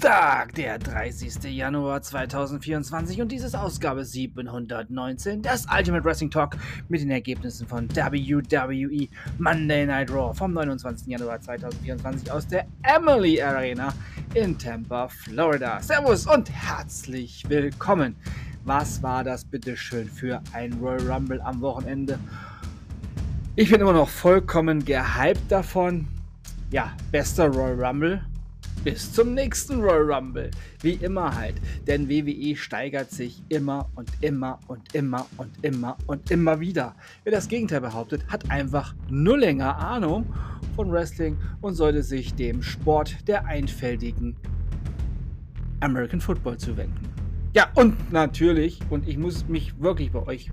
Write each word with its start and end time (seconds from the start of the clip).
Dienstag, 0.00 0.54
der 0.54 0.78
30. 0.78 1.44
Januar 1.54 2.00
2024 2.00 3.20
und 3.20 3.30
dies 3.30 3.44
ist 3.44 3.54
Ausgabe 3.54 4.02
719 4.02 5.42
des 5.42 5.66
Ultimate 5.70 6.02
Wrestling 6.02 6.30
Talk 6.30 6.56
mit 6.88 7.02
den 7.02 7.10
Ergebnissen 7.10 7.68
von 7.68 7.86
WWE 7.94 9.08
Monday 9.38 9.84
Night 9.84 10.10
Raw 10.10 10.32
vom 10.32 10.54
29. 10.54 11.06
Januar 11.06 11.38
2024 11.42 12.32
aus 12.32 12.46
der 12.46 12.66
Emily 12.82 13.42
Arena 13.42 13.92
in 14.32 14.56
Tampa, 14.56 15.08
Florida. 15.08 15.82
Servus 15.82 16.26
und 16.26 16.50
herzlich 16.50 17.44
willkommen. 17.50 18.16
Was 18.64 19.02
war 19.02 19.22
das 19.22 19.44
bitteschön 19.44 20.08
für 20.08 20.40
ein 20.54 20.72
Royal 20.80 21.12
Rumble 21.12 21.42
am 21.42 21.60
Wochenende? 21.60 22.18
Ich 23.54 23.70
bin 23.70 23.82
immer 23.82 23.92
noch 23.92 24.08
vollkommen 24.08 24.82
gehypt 24.82 25.52
davon. 25.52 26.08
Ja, 26.70 26.90
bester 27.12 27.48
Royal 27.48 27.84
Rumble 27.84 28.22
bis 28.84 29.12
zum 29.12 29.34
nächsten 29.34 29.80
Royal 29.80 30.12
Rumble. 30.12 30.50
Wie 30.80 30.94
immer 30.94 31.34
halt. 31.34 31.54
Denn 31.86 32.08
WWE 32.08 32.56
steigert 32.56 33.10
sich 33.10 33.42
immer 33.48 33.88
und 33.94 34.10
immer 34.20 34.58
und 34.68 34.94
immer 34.94 35.26
und 35.36 35.50
immer 35.62 35.96
und 36.06 36.30
immer 36.30 36.60
wieder. 36.60 36.94
Wer 37.24 37.32
das 37.32 37.48
Gegenteil 37.48 37.80
behauptet, 37.80 38.24
hat 38.28 38.50
einfach 38.50 38.94
null 39.08 39.40
länger 39.40 39.76
Ahnung 39.76 40.26
von 40.76 40.90
Wrestling 40.90 41.36
und 41.60 41.74
sollte 41.74 42.02
sich 42.02 42.34
dem 42.34 42.62
Sport 42.62 43.28
der 43.28 43.46
einfältigen 43.46 44.36
American 45.80 46.20
Football 46.20 46.58
zuwenden. 46.58 47.08
Ja, 47.54 47.68
und 47.74 48.12
natürlich, 48.12 48.80
und 48.90 49.08
ich 49.08 49.18
muss 49.18 49.48
mich 49.48 49.80
wirklich 49.80 50.12
bei 50.12 50.24
euch, 50.26 50.50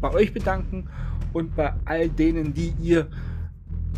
bei 0.00 0.10
euch 0.10 0.32
bedanken 0.32 0.88
und 1.32 1.56
bei 1.56 1.72
all 1.84 2.08
denen, 2.08 2.52
die 2.52 2.74
ihr 2.80 3.08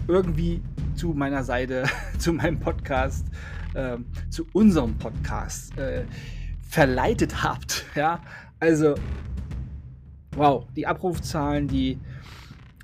irgendwie 0.06 0.62
zu 0.94 1.08
meiner 1.08 1.42
Seite, 1.42 1.84
zu 2.18 2.32
meinem 2.32 2.60
Podcast 2.60 3.26
äh, 3.74 3.96
zu 4.30 4.46
unserem 4.52 4.96
Podcast 4.98 5.76
äh, 5.78 6.04
verleitet 6.68 7.42
habt. 7.42 7.84
Ja, 7.94 8.20
also 8.60 8.94
wow, 10.36 10.66
die 10.76 10.86
Abrufzahlen, 10.86 11.68
die 11.68 11.98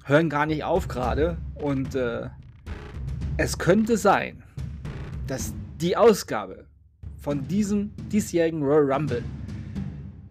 hören 0.05 0.29
gar 0.29 0.47
nicht 0.47 0.65
auf 0.65 0.89
gerade 0.89 1.37
und 1.55 1.95
äh, 1.95 2.29
es 3.37 3.59
könnte 3.59 3.97
sein, 3.97 4.43
dass 5.27 5.55
die 5.81 5.97
Ausgabe 5.97 6.67
von 7.17 7.47
diesem 7.49 7.93
diesjährigen 8.11 8.63
Royal 8.63 8.93
Rumble 8.93 9.23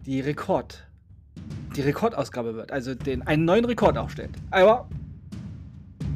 die 0.06 0.20
Rekord, 0.20 0.86
die 1.76 1.80
Rekordausgabe 1.80 2.54
wird, 2.54 2.70
also 2.70 2.94
den 2.94 3.22
einen 3.22 3.44
neuen 3.44 3.64
Rekord 3.64 3.98
aufstellt. 3.98 4.30
Aber 4.50 4.88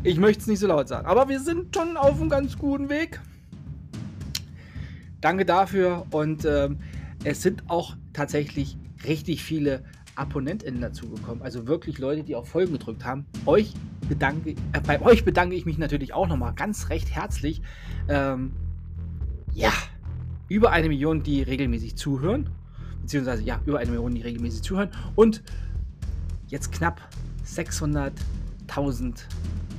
ich 0.04 0.18
möchte 0.18 0.42
es 0.42 0.46
nicht 0.46 0.60
so 0.60 0.66
laut 0.66 0.88
sagen. 0.88 1.06
Aber 1.06 1.28
wir 1.28 1.40
sind 1.40 1.74
schon 1.74 1.96
auf 1.96 2.20
einem 2.20 2.28
ganz 2.28 2.56
guten 2.56 2.88
Weg. 2.88 3.20
Danke 5.20 5.44
dafür 5.44 6.06
und 6.10 6.44
ähm, 6.44 6.78
es 7.24 7.42
sind 7.42 7.64
auch 7.68 7.96
tatsächlich 8.12 8.76
richtig 9.04 9.42
viele 9.42 9.82
AbonnentInnen 10.14 10.80
dazugekommen. 10.80 11.42
Also 11.42 11.66
wirklich 11.66 11.98
Leute, 11.98 12.22
die 12.22 12.34
auf 12.34 12.48
Folgen 12.48 12.72
gedrückt 12.72 13.04
haben. 13.04 13.26
Euch 13.46 13.72
bedanke, 14.08 14.50
äh, 14.50 14.80
bei 14.86 15.00
euch 15.00 15.24
bedanke 15.24 15.54
ich 15.54 15.64
mich 15.64 15.78
natürlich 15.78 16.12
auch 16.12 16.26
nochmal 16.26 16.54
ganz 16.54 16.88
recht 16.88 17.10
herzlich. 17.10 17.62
Ähm, 18.08 18.52
ja, 19.54 19.72
über 20.48 20.72
eine 20.72 20.88
Million, 20.88 21.22
die 21.22 21.42
regelmäßig 21.42 21.96
zuhören. 21.96 22.50
Beziehungsweise 23.02 23.42
ja, 23.42 23.60
über 23.66 23.78
eine 23.78 23.90
Million, 23.90 24.14
die 24.14 24.22
regelmäßig 24.22 24.62
zuhören. 24.62 24.90
Und 25.14 25.42
jetzt 26.48 26.72
knapp 26.72 27.00
600.000 27.46 29.14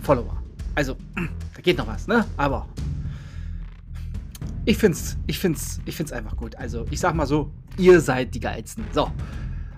Follower. 0.04 0.42
Also, 0.76 0.96
da 1.56 1.62
geht 1.62 1.78
noch 1.78 1.88
was, 1.88 2.08
ne? 2.08 2.26
Aber 2.38 2.68
ich 4.66 4.78
find's, 4.78 5.18
ich 5.28 5.40
find's, 5.40 5.80
ich 5.86 5.96
find's 5.96 6.12
einfach 6.12 6.36
gut. 6.36 6.56
Also, 6.56 6.86
ich 6.92 7.00
sag 7.00 7.16
mal 7.16 7.26
so, 7.26 7.52
ihr 7.78 8.00
seid 8.02 8.36
die 8.36 8.40
geilsten. 8.40 8.86
So. 8.92 9.12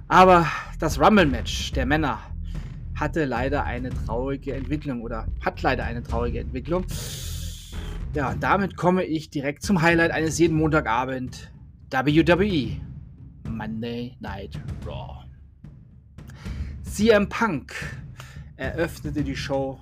Aber 0.07 0.45
das 0.79 0.99
Rumble-Match 0.99 1.71
der 1.71 1.85
Männer 1.85 2.19
hatte 2.95 3.25
leider 3.25 3.63
eine 3.63 3.89
traurige 3.89 4.53
Entwicklung 4.53 5.01
oder 5.01 5.27
hat 5.43 5.61
leider 5.61 5.85
eine 5.85 6.03
traurige 6.03 6.39
Entwicklung. 6.39 6.85
Ja, 8.13 8.31
und 8.31 8.43
damit 8.43 8.75
komme 8.75 9.03
ich 9.03 9.29
direkt 9.29 9.63
zum 9.63 9.81
Highlight 9.81 10.11
eines 10.11 10.37
jeden 10.37 10.57
Montagabend 10.57 11.51
WWE 11.91 12.81
Monday 13.49 14.17
Night 14.19 14.59
Raw. 14.85 15.25
CM 16.83 17.29
Punk 17.29 17.73
eröffnete 18.57 19.23
die 19.23 19.35
Show. 19.35 19.79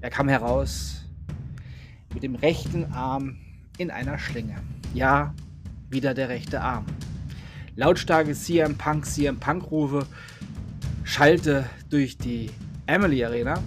Er 0.00 0.10
kam 0.10 0.28
heraus 0.28 1.08
mit 2.12 2.24
dem 2.24 2.34
rechten 2.34 2.92
Arm 2.92 3.38
in 3.78 3.90
einer 3.90 4.18
Schlinge. 4.18 4.56
Ja, 4.94 5.34
wieder 5.90 6.14
der 6.14 6.28
rechte 6.28 6.60
Arm. 6.60 6.86
Lautstarke 7.76 8.34
CM 8.34 8.76
Punk, 8.76 9.06
CM 9.06 9.38
Punk 9.38 9.70
Rufe 9.70 10.06
schallte 11.04 11.68
durch 11.90 12.18
die 12.18 12.50
Emily 12.86 13.24
Arena. 13.24 13.60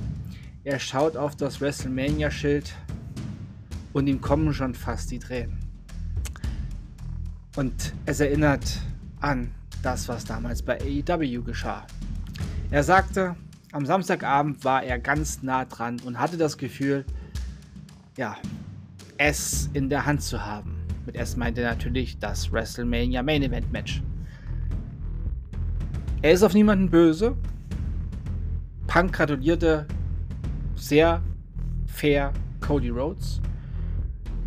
Er 0.64 0.80
schaut 0.80 1.18
auf 1.18 1.36
das 1.36 1.62
WrestleMania-Schild 1.62 2.74
und 3.94 4.08
ihm 4.08 4.22
kommen 4.22 4.54
schon 4.54 4.76
fast 4.76 5.12
die 5.12 5.20
Tränen. 5.20 5.58
Und 7.56 7.94
es 8.06 8.20
erinnert 8.20 8.80
an 9.22 9.52
das, 9.82 10.08
was 10.08 10.26
damals 10.26 10.62
bei 10.62 10.80
AEW 10.80 11.42
geschah. 11.44 11.86
Er 12.72 12.84
sagte, 12.84 13.36
am 13.72 13.86
Samstagabend 13.86 14.64
war 14.64 14.84
er 14.84 15.00
ganz 15.00 15.42
nah 15.44 15.66
dran 15.66 16.00
und 16.04 16.20
hatte 16.20 16.38
das 16.38 16.58
Gefühl, 16.58 17.06
ja, 18.18 18.38
es 19.18 19.70
in 19.74 19.90
der 19.90 20.06
Hand 20.06 20.22
zu 20.22 20.46
haben. 20.46 20.76
Mit 21.06 21.16
S 21.16 21.38
meinte 21.38 21.62
er 21.62 21.72
natürlich 21.72 22.18
das 22.20 22.52
WrestleMania 22.52 23.22
Main 23.24 23.44
Event 23.44 23.72
Match. 23.72 24.02
Er 26.22 26.32
ist 26.32 26.44
auf 26.44 26.54
niemanden 26.54 26.90
böse. 26.90 27.38
Punk 28.88 29.14
gratulierte 29.14 29.88
sehr 30.76 31.22
fair 31.86 32.34
Cody 32.62 32.90
Rhodes. 32.90 33.42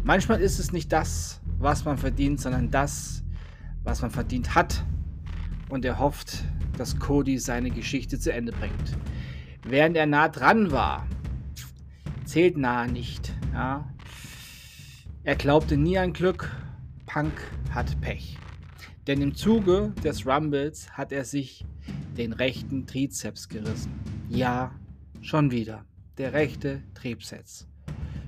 Manchmal 0.04 0.40
ist 0.40 0.58
es 0.58 0.72
nicht 0.72 0.92
das, 0.92 1.40
was 1.58 1.84
man 1.84 1.98
verdient, 1.98 2.40
sondern 2.40 2.70
das, 2.70 3.22
was 3.84 4.02
man 4.02 4.10
verdient 4.10 4.54
hat. 4.54 4.84
Und 5.68 5.84
er 5.84 5.98
hofft, 5.98 6.44
dass 6.76 6.98
Cody 6.98 7.38
seine 7.38 7.70
Geschichte 7.70 8.18
zu 8.18 8.32
Ende 8.32 8.52
bringt. 8.52 8.96
Während 9.64 9.96
er 9.96 10.06
nah 10.06 10.28
dran 10.28 10.70
war, 10.70 11.06
zählt 12.24 12.56
nah 12.56 12.86
nicht. 12.86 13.34
Ja? 13.52 13.84
Er 15.24 15.36
glaubte 15.36 15.76
nie 15.76 15.98
an 15.98 16.12
Glück, 16.12 16.50
Punk 17.06 17.32
hat 17.70 18.00
Pech. 18.00 18.38
Denn 19.06 19.20
im 19.20 19.34
Zuge 19.34 19.92
des 20.04 20.26
Rumbles 20.26 20.90
hat 20.90 21.12
er 21.12 21.24
sich 21.24 21.64
den 22.16 22.32
rechten 22.32 22.86
Trizeps 22.86 23.48
gerissen. 23.48 23.92
Ja, 24.28 24.72
schon 25.20 25.50
wieder. 25.50 25.84
Der 26.18 26.32
rechte 26.32 26.82
Trizeps. 26.94 27.66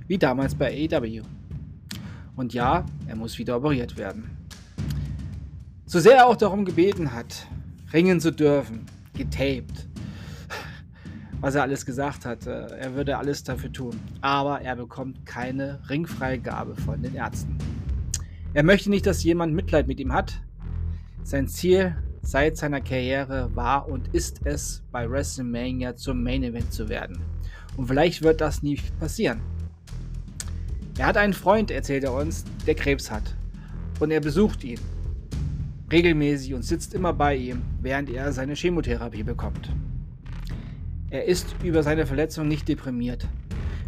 Wie 0.06 0.18
damals 0.18 0.54
bei 0.54 0.88
AEW. 0.90 1.22
Und 2.36 2.54
ja, 2.54 2.84
er 3.06 3.16
muss 3.16 3.38
wieder 3.38 3.56
operiert 3.56 3.96
werden. 3.96 4.30
So 5.86 6.00
sehr 6.00 6.16
er 6.16 6.26
auch 6.26 6.36
darum 6.36 6.64
gebeten 6.64 7.12
hat, 7.12 7.46
ringen 7.92 8.20
zu 8.20 8.32
dürfen, 8.32 8.86
getaped, 9.14 9.88
was 11.40 11.54
er 11.54 11.62
alles 11.62 11.86
gesagt 11.86 12.26
hat. 12.26 12.46
Er 12.46 12.94
würde 12.94 13.18
alles 13.18 13.42
dafür 13.42 13.72
tun. 13.72 13.98
Aber 14.20 14.60
er 14.60 14.76
bekommt 14.76 15.24
keine 15.26 15.80
Ringfreigabe 15.88 16.76
von 16.76 17.02
den 17.02 17.14
Ärzten. 17.14 17.56
Er 18.52 18.62
möchte 18.62 18.90
nicht, 18.90 19.06
dass 19.06 19.22
jemand 19.22 19.54
Mitleid 19.54 19.86
mit 19.86 20.00
ihm 20.00 20.12
hat. 20.12 20.40
Sein 21.22 21.48
Ziel 21.48 21.96
seit 22.22 22.56
seiner 22.56 22.80
Karriere 22.80 23.50
war 23.54 23.88
und 23.88 24.14
ist 24.14 24.40
es, 24.44 24.82
bei 24.92 25.10
WrestleMania 25.10 25.96
zum 25.96 26.22
Main 26.22 26.42
Event 26.42 26.72
zu 26.72 26.88
werden. 26.88 27.18
Und 27.76 27.86
vielleicht 27.86 28.22
wird 28.22 28.40
das 28.40 28.62
nie 28.62 28.78
passieren. 28.98 29.40
Er 30.98 31.06
hat 31.06 31.16
einen 31.16 31.32
Freund, 31.32 31.70
erzählt 31.70 32.04
er 32.04 32.12
uns, 32.12 32.44
der 32.66 32.74
Krebs 32.74 33.10
hat. 33.10 33.34
Und 34.00 34.10
er 34.10 34.20
besucht 34.20 34.64
ihn 34.64 34.80
regelmäßig 35.90 36.54
und 36.54 36.62
sitzt 36.62 36.94
immer 36.94 37.12
bei 37.12 37.36
ihm, 37.36 37.62
während 37.80 38.10
er 38.10 38.32
seine 38.32 38.54
Chemotherapie 38.54 39.22
bekommt. 39.22 39.70
Er 41.10 41.24
ist 41.24 41.56
über 41.64 41.82
seine 41.82 42.06
Verletzung 42.06 42.46
nicht 42.46 42.68
deprimiert. 42.68 43.26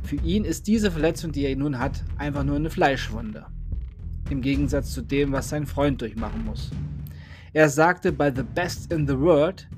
Für 0.03 0.17
ihn 0.17 0.45
ist 0.45 0.67
diese 0.67 0.91
Verletzung, 0.91 1.31
die 1.31 1.47
er 1.47 1.55
nun 1.55 1.79
hat, 1.79 2.03
einfach 2.19 2.43
nur 2.43 2.57
eine 2.57 2.69
Fleischwunde. 2.69 3.47
Im 4.29 4.41
Gegensatz 4.41 4.91
zu 4.91 5.03
dem, 5.03 5.31
was 5.31 5.49
sein 5.49 5.67
Freund 5.67 6.01
durchmachen 6.01 6.45
muss. 6.45 6.73
Er 7.53 7.69
sagte, 7.69 8.11
bei 8.11 8.35
The 8.35 8.43
Best 8.43 8.93
in 8.93 9.07
the 9.07 9.17
World 9.17 9.69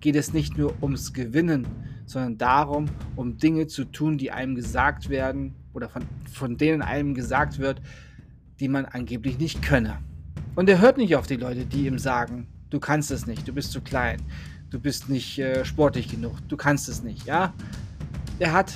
geht 0.00 0.16
es 0.16 0.32
nicht 0.32 0.56
nur 0.56 0.74
ums 0.82 1.12
Gewinnen, 1.12 1.66
sondern 2.06 2.38
darum, 2.38 2.86
um 3.14 3.36
Dinge 3.36 3.66
zu 3.66 3.84
tun, 3.84 4.16
die 4.16 4.30
einem 4.30 4.54
gesagt 4.54 5.10
werden 5.10 5.54
oder 5.74 5.90
von, 5.90 6.02
von 6.32 6.56
denen 6.56 6.80
einem 6.80 7.12
gesagt 7.12 7.58
wird, 7.58 7.82
die 8.58 8.68
man 8.68 8.86
angeblich 8.86 9.38
nicht 9.38 9.60
könne. 9.60 9.98
Und 10.54 10.70
er 10.70 10.80
hört 10.80 10.96
nicht 10.96 11.14
auf 11.14 11.26
die 11.26 11.36
Leute, 11.36 11.66
die 11.66 11.86
ihm 11.86 11.98
sagen, 11.98 12.46
du 12.70 12.80
kannst 12.80 13.10
es 13.10 13.26
nicht, 13.26 13.46
du 13.46 13.52
bist 13.52 13.72
zu 13.72 13.82
klein, 13.82 14.22
du 14.70 14.80
bist 14.80 15.08
nicht 15.08 15.38
äh, 15.38 15.64
sportlich 15.64 16.08
genug, 16.08 16.36
du 16.48 16.56
kannst 16.56 16.88
es 16.88 17.02
nicht, 17.02 17.26
ja. 17.26 17.52
Er 18.38 18.52
hat 18.52 18.74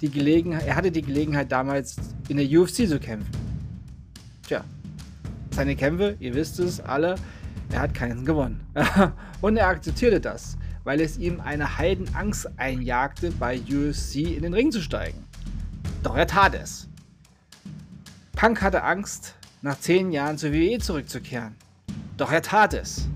die 0.00 0.10
Gelegenheit, 0.10 0.66
er 0.66 0.76
hatte 0.76 0.90
die 0.90 1.02
Gelegenheit 1.02 1.50
damals 1.52 1.96
in 2.28 2.36
der 2.36 2.46
UFC 2.46 2.88
zu 2.88 2.98
kämpfen. 2.98 3.30
seine 5.56 5.74
Kämpfe, 5.74 6.16
ihr 6.20 6.34
wisst 6.34 6.58
es 6.58 6.80
alle, 6.80 7.16
er 7.70 7.80
hat 7.80 7.94
keinen 7.94 8.24
gewonnen. 8.24 8.60
Und 9.40 9.56
er 9.56 9.68
akzeptierte 9.68 10.20
das, 10.20 10.56
weil 10.84 11.00
es 11.00 11.18
ihm 11.18 11.40
eine 11.40 11.78
Heidenangst 11.78 12.48
einjagte, 12.58 13.30
bei 13.32 13.58
UFC 13.58 14.16
in 14.16 14.42
den 14.42 14.54
Ring 14.54 14.70
zu 14.70 14.80
steigen. 14.80 15.24
Doch 16.02 16.16
er 16.16 16.26
tat 16.26 16.54
es. 16.54 16.88
Punk 18.32 18.60
hatte 18.60 18.82
Angst, 18.82 19.34
nach 19.62 19.80
zehn 19.80 20.12
Jahren 20.12 20.36
zur 20.36 20.52
WWE 20.52 20.78
zurückzukehren. 20.78 21.54
Doch 22.16 22.30
er 22.30 22.42
tat 22.42 22.74
es. 22.74 23.08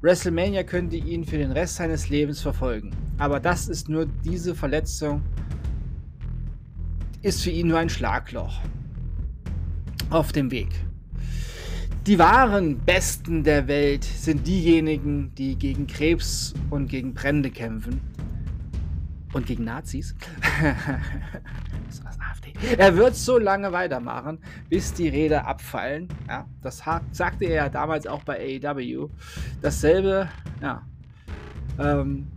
WrestleMania 0.00 0.62
könnte 0.62 0.96
ihn 0.96 1.24
für 1.24 1.38
den 1.38 1.50
Rest 1.50 1.76
seines 1.76 2.08
Lebens 2.08 2.40
verfolgen. 2.40 2.92
Aber 3.18 3.40
das 3.40 3.68
ist 3.68 3.88
nur 3.88 4.06
diese 4.06 4.54
Verletzung, 4.54 5.22
ist 7.22 7.42
für 7.42 7.50
ihn 7.50 7.66
nur 7.66 7.78
ein 7.78 7.88
Schlagloch 7.88 8.60
auf 10.10 10.30
dem 10.30 10.52
Weg. 10.52 10.68
Die 12.06 12.18
wahren 12.18 12.78
Besten 12.78 13.42
der 13.42 13.66
Welt 13.66 14.04
sind 14.04 14.46
diejenigen, 14.46 15.34
die 15.34 15.56
gegen 15.56 15.86
Krebs 15.86 16.54
und 16.70 16.88
gegen 16.88 17.12
Brände 17.12 17.50
kämpfen. 17.50 18.00
Und 19.32 19.46
gegen 19.46 19.64
Nazis. 19.64 20.14
er 22.78 22.96
wird 22.96 23.14
so 23.14 23.38
lange 23.38 23.72
weitermachen, 23.72 24.38
bis 24.68 24.92
die 24.94 25.08
Räder 25.08 25.46
abfallen. 25.46 26.08
Ja, 26.28 26.46
das 26.62 26.82
sagte 27.12 27.44
er 27.44 27.54
ja 27.54 27.68
damals 27.68 28.06
auch 28.06 28.22
bei 28.24 28.60
AEW. 28.62 29.08
Dasselbe, 29.60 30.28
ja, 30.60 30.82
ähm, 31.78 32.28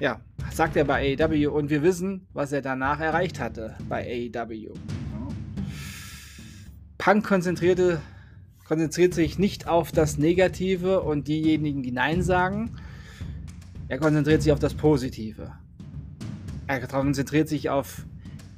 ja, 0.00 0.20
sagt 0.52 0.76
er 0.76 0.84
bei 0.84 1.16
AEW 1.18 1.50
und 1.50 1.70
wir 1.70 1.82
wissen, 1.82 2.26
was 2.32 2.52
er 2.52 2.62
danach 2.62 3.00
erreicht 3.00 3.40
hatte 3.40 3.76
bei 3.88 4.30
AEW. 4.34 4.74
Punk 6.98 7.24
konzentrierte, 7.24 8.00
konzentriert 8.64 9.14
sich 9.14 9.38
nicht 9.38 9.66
auf 9.66 9.92
das 9.92 10.18
Negative 10.18 11.00
und 11.00 11.28
diejenigen, 11.28 11.82
die 11.82 11.92
Nein 11.92 12.22
sagen. 12.22 12.76
Er 13.88 13.98
konzentriert 13.98 14.42
sich 14.42 14.52
auf 14.52 14.58
das 14.58 14.74
Positive. 14.74 15.52
Er 16.66 16.86
konzentriert 16.86 17.48
sich 17.48 17.70
auf 17.70 18.04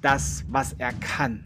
das, 0.00 0.44
was 0.48 0.74
er 0.74 0.92
kann. 0.92 1.44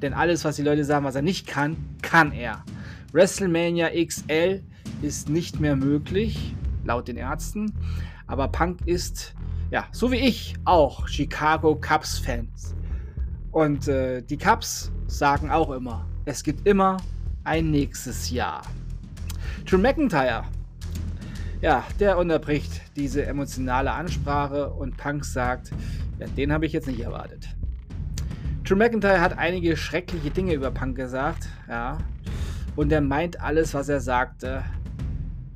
Denn 0.00 0.14
alles, 0.14 0.44
was 0.44 0.56
die 0.56 0.62
Leute 0.62 0.84
sagen, 0.84 1.04
was 1.04 1.14
er 1.14 1.22
nicht 1.22 1.46
kann, 1.46 1.76
kann 2.02 2.32
er. 2.32 2.64
WrestleMania 3.12 3.90
XL 4.04 4.62
ist 5.02 5.28
nicht 5.28 5.60
mehr 5.60 5.76
möglich, 5.76 6.54
laut 6.84 7.08
den 7.08 7.16
Ärzten. 7.16 7.72
Aber 8.26 8.48
Punk 8.48 8.80
ist, 8.86 9.34
ja, 9.70 9.86
so 9.92 10.10
wie 10.10 10.16
ich, 10.16 10.54
auch 10.64 11.06
Chicago 11.08 11.76
Cubs-Fans. 11.76 12.74
Und 13.50 13.86
äh, 13.88 14.22
die 14.22 14.38
Cubs 14.38 14.90
sagen 15.06 15.50
auch 15.50 15.70
immer, 15.70 16.06
es 16.24 16.42
gibt 16.42 16.66
immer 16.66 16.96
ein 17.44 17.70
nächstes 17.70 18.30
Jahr. 18.30 18.62
Drew 19.66 19.78
McIntyre, 19.78 20.44
ja, 21.60 21.84
der 22.00 22.18
unterbricht 22.18 22.82
diese 22.96 23.24
emotionale 23.24 23.92
Ansprache 23.92 24.70
und 24.70 24.96
Punk 24.96 25.24
sagt, 25.24 25.70
ja, 26.18 26.26
den 26.28 26.52
habe 26.52 26.66
ich 26.66 26.72
jetzt 26.72 26.88
nicht 26.88 27.00
erwartet. 27.00 27.48
Drew 28.72 28.78
McIntyre 28.78 29.20
hat 29.20 29.36
einige 29.36 29.76
schreckliche 29.76 30.30
Dinge 30.30 30.54
über 30.54 30.70
Punk 30.70 30.96
gesagt, 30.96 31.46
ja, 31.68 31.98
und 32.74 32.90
er 32.90 33.02
meint 33.02 33.38
alles, 33.38 33.74
was 33.74 33.90
er 33.90 34.00
sagte, 34.00 34.64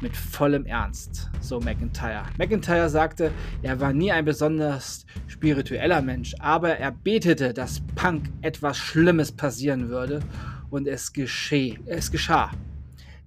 mit 0.02 0.14
vollem 0.14 0.66
Ernst, 0.66 1.30
so 1.40 1.58
McIntyre. 1.58 2.24
McIntyre 2.36 2.90
sagte, 2.90 3.30
er 3.62 3.80
war 3.80 3.94
nie 3.94 4.12
ein 4.12 4.26
besonders 4.26 5.06
spiritueller 5.28 6.02
Mensch, 6.02 6.34
aber 6.40 6.76
er 6.76 6.92
betete, 6.92 7.54
dass 7.54 7.80
Punk 7.94 8.28
etwas 8.42 8.76
Schlimmes 8.76 9.32
passieren 9.32 9.88
würde 9.88 10.20
und 10.68 10.86
es, 10.86 11.10
gescheh, 11.14 11.78
es 11.86 12.10
geschah. 12.10 12.50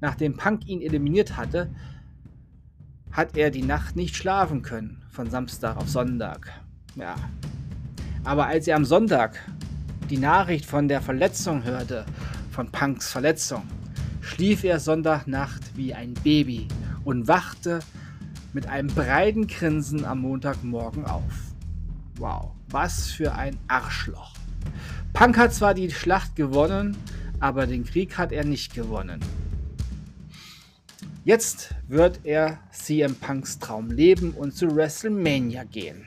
Nachdem 0.02 0.38
Punk 0.38 0.68
ihn 0.68 0.84
eliminiert 0.84 1.36
hatte, 1.36 1.72
hat 3.12 3.36
er 3.36 3.50
die 3.50 3.64
Nacht 3.64 3.96
nicht 3.96 4.16
schlafen 4.16 4.62
können, 4.62 5.02
von 5.10 5.32
Samstag 5.32 5.78
auf 5.78 5.90
Sonntag. 5.90 6.52
Ja. 6.94 7.16
Aber 8.24 8.46
als 8.46 8.68
er 8.68 8.76
am 8.76 8.86
Sonntag 8.86 9.40
die 10.10 10.18
Nachricht 10.18 10.66
von 10.66 10.88
der 10.88 11.02
Verletzung 11.02 11.64
hörte, 11.64 12.06
von 12.52 12.72
Punks 12.72 13.12
Verletzung, 13.12 13.64
schlief 14.22 14.64
er 14.64 14.80
Sonntagnacht 14.80 15.62
wie 15.76 15.94
ein 15.94 16.14
Baby 16.16 16.68
und 17.04 17.28
wachte 17.28 17.80
mit 18.54 18.68
einem 18.68 18.88
breiten 18.88 19.48
Grinsen 19.48 20.06
am 20.06 20.22
Montagmorgen 20.22 21.06
auf. 21.06 21.54
Wow, 22.18 22.52
was 22.70 23.12
für 23.12 23.34
ein 23.34 23.58
Arschloch. 23.68 24.34
Punk 25.14 25.38
hat 25.38 25.54
zwar 25.54 25.74
die 25.74 25.92
Schlacht 25.92 26.36
gewonnen, 26.36 26.98
aber 27.40 27.68
den 27.68 27.86
Krieg 27.86 28.18
hat 28.18 28.32
er 28.32 28.46
nicht 28.46 28.74
gewonnen. 28.74 29.20
Jetzt 31.24 31.76
wird 31.88 32.22
er 32.24 32.60
CM 32.72 33.16
Punks 33.16 33.60
Traum 33.60 33.92
leben 33.92 34.32
und 34.32 34.56
zu 34.56 34.76
WrestleMania 34.76 35.64
gehen. 35.66 36.06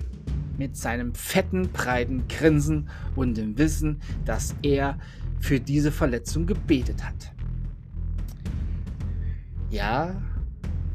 Mit 0.63 0.77
seinem 0.77 1.13
fetten, 1.13 1.73
breiten 1.73 2.29
Grinsen 2.29 2.89
und 3.17 3.37
dem 3.37 3.59
Wissen, 3.59 4.01
dass 4.25 4.55
er 4.63 4.97
für 5.41 5.59
diese 5.59 5.91
Verletzung 5.91 6.47
gebetet 6.47 7.03
hat. 7.03 7.33
Ja, 9.71 10.23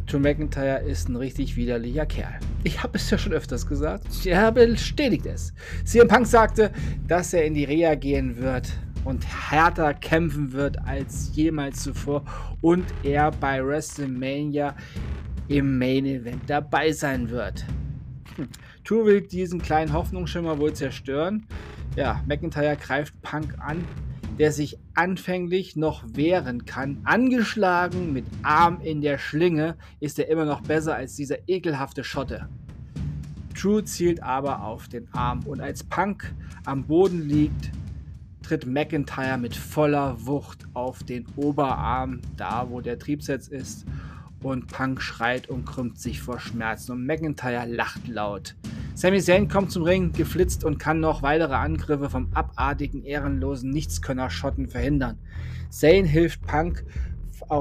Joe 0.08 0.22
McIntyre 0.22 0.84
ist 0.84 1.10
ein 1.10 1.18
richtig 1.18 1.58
widerlicher 1.58 2.06
Kerl. 2.06 2.40
Ich 2.64 2.82
habe 2.82 2.98
es 2.98 3.10
ja 3.10 3.18
schon 3.18 3.34
öfters 3.34 3.68
gesagt. 3.68 4.26
Er 4.26 4.54
bestätigt 4.54 5.26
es. 5.26 5.54
CM 5.84 6.08
Punk 6.08 6.28
sagte, 6.28 6.72
dass 7.06 7.34
er 7.34 7.44
in 7.44 7.54
die 7.54 7.66
Reha 7.66 7.96
gehen 7.96 8.38
wird 8.38 8.72
und 9.04 9.26
härter 9.52 9.94
kämpfen 9.96 10.54
wird 10.54 10.78
als 10.86 11.36
jemals 11.36 11.84
zuvor 11.84 12.24
und 12.62 12.86
er 13.04 13.32
bei 13.32 13.62
WrestleMania 13.62 14.78
im 15.50 15.78
Main 15.78 16.06
Event 16.06 16.44
dabei 16.48 16.94
sein 16.94 17.30
wird. 17.30 17.66
Hm. 18.38 18.48
Tour 18.88 19.06
will 19.06 19.22
diesen 19.22 19.62
kleinen 19.62 19.92
Hoffnungsschimmer 19.92 20.60
wohl 20.60 20.74
zerstören. 20.74 21.46
Ja, 21.98 22.24
McIntyre 22.26 22.78
greift 22.78 23.22
Punk 23.22 23.56
an 23.60 23.84
der 24.38 24.52
sich 24.52 24.78
anfänglich 24.94 25.76
noch 25.76 26.04
wehren 26.14 26.66
kann. 26.66 27.00
Angeschlagen 27.04 28.14
mit 28.14 28.26
Arm 28.44 28.82
in 28.82 29.02
der 29.02 29.18
Schlinge 29.18 29.76
ist 30.00 30.20
er 30.20 30.30
immer 30.30 30.46
noch 30.46 30.62
besser 30.62 30.96
als 30.96 31.16
dieser 31.16 31.48
ekelhafte 31.48 32.04
Schotte. 32.04 32.48
True 33.56 33.84
zielt 33.84 34.22
aber 34.22 34.64
auf 34.64 34.88
den 34.88 35.12
Arm 35.14 35.42
und 35.46 35.60
als 35.60 35.84
Punk 35.84 36.34
am 36.66 36.86
Boden 36.86 37.28
liegt, 37.28 37.72
tritt 38.44 38.68
McIntyre 38.68 39.40
mit 39.40 39.56
voller 39.56 40.26
Wucht 40.26 40.68
auf 40.74 41.04
den 41.04 41.26
Oberarm, 41.36 42.22
da 42.38 42.70
wo 42.70 42.82
der 42.82 43.00
Triebsatz 43.00 43.48
ist, 43.48 43.86
und 44.44 44.68
Punk 44.68 45.02
schreit 45.02 45.50
und 45.50 45.66
krümmt 45.66 46.00
sich 46.00 46.22
vor 46.22 46.40
Schmerzen 46.40 46.92
und 46.92 47.06
McIntyre 47.08 47.66
lacht 47.66 48.08
laut. 48.08 48.56
Sami 48.98 49.22
Zayn 49.22 49.48
kommt 49.48 49.72
zum 49.72 49.84
Ring, 49.84 50.12
geflitzt 50.12 50.64
und 50.64 50.80
kann 50.80 51.00
noch 51.00 51.22
weitere 51.22 51.54
Angriffe 51.54 52.10
vom 52.10 52.32
abartigen, 52.34 53.04
ehrenlosen 53.04 53.70
Nichtskönner-Schotten 53.70 54.68
verhindern. 54.70 55.20
Zayn 55.70 56.04
hilft 56.04 56.42
Punk 56.48 56.84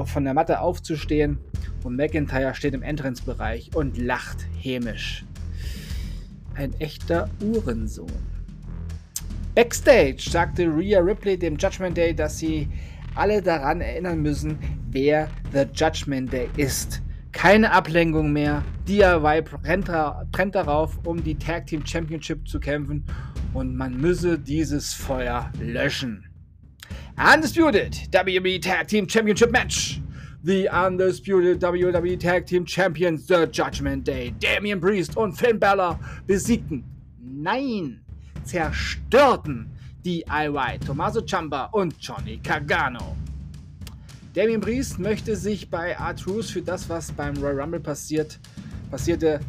von 0.05 0.23
der 0.23 0.33
Matte 0.33 0.61
aufzustehen 0.61 1.37
und 1.83 1.95
McIntyre 1.95 2.55
steht 2.55 2.73
im 2.73 2.81
Entrance-Bereich 2.81 3.69
und 3.75 3.99
lacht 3.99 4.47
hämisch. 4.59 5.25
Ein 6.55 6.73
echter 6.79 7.29
Uhrensohn. 7.39 8.07
Backstage 9.53 10.27
sagte 10.27 10.63
Rhea 10.63 11.01
Ripley 11.01 11.37
dem 11.37 11.55
Judgment 11.57 11.95
Day, 11.95 12.15
dass 12.15 12.39
sie 12.39 12.67
alle 13.13 13.43
daran 13.43 13.81
erinnern 13.81 14.23
müssen, 14.23 14.57
wer 14.89 15.29
The 15.53 15.67
Judgment 15.71 16.33
Day 16.33 16.49
ist. 16.57 17.03
Keine 17.37 17.71
Ablenkung 17.71 18.33
mehr. 18.33 18.63
DIY 18.87 19.43
brennt, 19.43 19.91
brennt 20.31 20.55
darauf, 20.55 20.97
um 21.05 21.23
die 21.23 21.35
Tag 21.35 21.67
Team 21.67 21.85
Championship 21.85 22.47
zu 22.47 22.59
kämpfen 22.59 23.05
und 23.53 23.75
man 23.75 23.95
müsse 23.95 24.39
dieses 24.39 24.95
Feuer 24.95 25.51
löschen. 25.59 26.25
Undisputed 27.15 28.09
WWE 28.11 28.59
Tag 28.59 28.87
Team 28.87 29.07
Championship 29.07 29.51
Match. 29.51 30.01
The 30.41 30.67
Undisputed 30.67 31.61
WWE 31.61 32.17
Tag 32.17 32.47
Team 32.47 32.65
Champions 32.65 33.27
The 33.27 33.45
Judgment 33.51 34.07
Day, 34.07 34.33
Damian 34.39 34.81
Priest 34.81 35.15
und 35.15 35.33
Finn 35.33 35.59
Balor 35.59 35.99
besiegten, 36.25 36.83
nein, 37.19 38.01
zerstörten 38.45 39.69
DIY 40.03 40.79
Tommaso 40.83 41.21
Ciampa 41.21 41.65
und 41.65 41.93
Johnny 41.99 42.39
Cagano. 42.43 43.15
Damien 44.37 44.61
Priest 44.61 44.99
möchte 44.99 45.35
sich 45.35 45.67
bei 45.67 45.97
Artrus 45.97 46.51
für 46.51 46.61
das, 46.61 46.87
was 46.89 47.11
beim 47.11 47.35
Royal 47.37 47.59
Rumble 47.59 47.79
passiert, 47.79 48.39
passierte, 48.91 49.39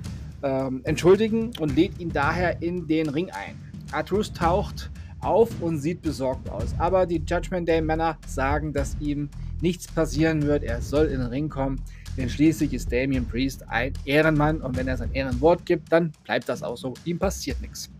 ähm, 0.42 0.80
entschuldigen 0.84 1.50
und 1.60 1.76
lädt 1.76 2.00
ihn 2.00 2.10
daher 2.10 2.62
in 2.62 2.86
den 2.86 3.10
Ring 3.10 3.28
ein. 3.28 3.54
Artrus 3.92 4.32
taucht 4.32 4.90
auf 5.20 5.50
und 5.60 5.78
sieht 5.78 6.00
besorgt 6.00 6.48
aus, 6.48 6.74
aber 6.78 7.04
die 7.04 7.22
Judgment 7.28 7.68
Day 7.68 7.82
Männer 7.82 8.16
sagen, 8.26 8.72
dass 8.72 8.96
ihm 8.98 9.28
nichts 9.60 9.88
passieren 9.88 10.40
wird, 10.40 10.62
er 10.62 10.80
soll 10.80 11.04
in 11.08 11.20
den 11.20 11.28
Ring 11.28 11.50
kommen, 11.50 11.82
denn 12.16 12.30
schließlich 12.30 12.72
ist 12.72 12.90
Damien 12.90 13.26
Priest 13.26 13.68
ein 13.68 13.92
Ehrenmann 14.06 14.62
und 14.62 14.74
wenn 14.78 14.88
er 14.88 14.96
sein 14.96 15.12
Ehrenwort 15.12 15.66
gibt, 15.66 15.92
dann 15.92 16.12
bleibt 16.24 16.48
das 16.48 16.62
auch 16.62 16.78
so, 16.78 16.94
ihm 17.04 17.18
passiert 17.18 17.60
nichts. 17.60 17.90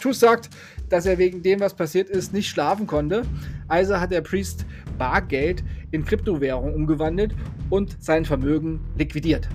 Truth 0.00 0.16
sagt, 0.16 0.50
dass 0.88 1.06
er 1.06 1.18
wegen 1.18 1.42
dem, 1.42 1.60
was 1.60 1.72
passiert 1.72 2.10
ist, 2.10 2.32
nicht 2.32 2.48
schlafen 2.48 2.86
konnte. 2.86 3.22
Also 3.68 3.98
hat 3.98 4.10
der 4.10 4.20
Priest 4.20 4.66
Bargeld 4.98 5.64
in 5.94 6.04
Kryptowährung 6.04 6.74
umgewandelt 6.74 7.34
und 7.70 8.02
sein 8.02 8.24
Vermögen 8.24 8.80
liquidiert. 8.98 9.48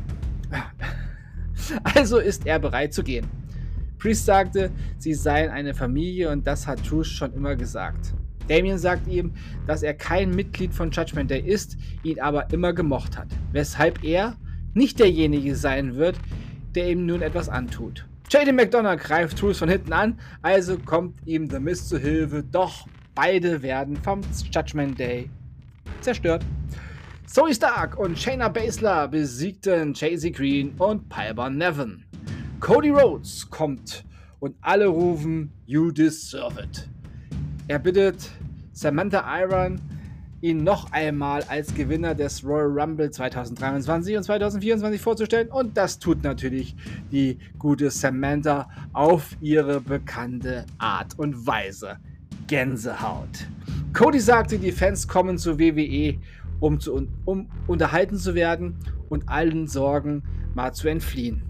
Also 1.84 2.18
ist 2.18 2.48
er 2.48 2.58
bereit 2.58 2.94
zu 2.94 3.04
gehen. 3.04 3.28
Priest 4.00 4.26
sagte, 4.26 4.72
sie 4.98 5.14
seien 5.14 5.52
eine 5.52 5.74
Familie 5.74 6.32
und 6.32 6.48
das 6.48 6.66
hat 6.66 6.84
Truth 6.84 7.08
schon 7.08 7.34
immer 7.34 7.56
gesagt. 7.56 8.14
Damien 8.48 8.78
sagt 8.80 9.08
ihm, 9.08 9.34
dass 9.68 9.84
er 9.84 9.94
kein 9.94 10.32
Mitglied 10.32 10.74
von 10.74 10.90
Judgment 10.90 11.30
Day 11.30 11.42
ist, 11.42 11.78
ihn 12.02 12.20
aber 12.20 12.52
immer 12.52 12.74
gemocht 12.74 13.18
hat, 13.18 13.28
weshalb 13.52 14.04
er 14.04 14.38
nicht 14.74 15.00
derjenige 15.00 15.56
sein 15.56 15.96
wird, 15.96 16.18
der 16.74 16.90
ihm 16.90 17.06
nun 17.06 17.22
etwas 17.22 17.50
antut. 17.50 18.08
JD 18.32 18.54
McDonough 18.54 18.98
greift 18.98 19.38
Truth 19.38 19.58
von 19.58 19.70
hinten 19.70 19.92
an, 19.92 20.18
also 20.42 20.78
kommt 20.80 21.16
ihm 21.28 21.50
The 21.50 21.60
Mist 21.60 21.90
zu 21.90 22.00
Hilfe, 22.00 22.44
doch 22.44 22.88
beide 23.14 23.62
werden 23.62 23.98
vom 23.98 24.22
Judgment 24.52 24.98
Day 24.98 25.30
zerstört. 26.02 26.46
Zoe 27.26 27.54
Stark 27.54 28.00
und 28.00 28.18
Shayna 28.18 28.50
Baszler 28.50 29.08
besiegten 29.08 29.94
Chasey 29.94 30.32
Green 30.32 30.72
und 30.78 31.10
Piper 31.10 31.50
Nevin. 31.50 32.04
Cody 32.60 32.90
Rhodes 32.90 33.50
kommt 33.50 34.04
und 34.40 34.56
alle 34.62 34.88
rufen 34.88 35.52
You 35.66 35.92
deserve 35.92 36.60
it. 36.62 36.90
Er 37.68 37.80
bittet 37.80 38.32
Samantha 38.74 39.24
Iron, 39.42 39.80
ihn 40.42 40.64
noch 40.64 40.92
einmal 40.92 41.44
als 41.44 41.74
Gewinner 41.76 42.16
des 42.16 42.44
Royal 42.44 42.80
Rumble 42.80 43.12
2023 43.12 44.18
und 44.18 44.24
2024 44.24 45.02
vorzustellen. 45.02 45.50
Und 45.50 45.78
das 45.78 46.00
tut 46.00 46.24
natürlich 46.24 46.76
die 47.12 47.38
gute 47.58 47.92
Samantha 47.92 48.70
auf 48.94 49.36
ihre 49.42 49.82
bekannte 49.82 50.66
Art 50.78 51.18
und 51.20 51.46
Weise. 51.46 51.98
Gänsehaut. 52.48 53.48
Cody 53.94 54.20
sagte, 54.20 54.60
die 54.60 54.72
Fans 54.72 55.08
kommen 55.08 55.38
zur 55.38 55.60
WWE, 55.60 56.18
um, 56.60 56.80
zu, 56.80 57.08
um 57.26 57.50
unterhalten 57.68 58.18
zu 58.18 58.36
werden 58.36 58.78
und 59.10 59.28
allen 59.28 59.68
Sorgen 59.68 60.24
mal 60.54 60.74
zu 60.74 60.88
entfliehen. 60.88 61.42